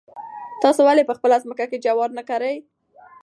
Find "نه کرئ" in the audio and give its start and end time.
2.17-2.55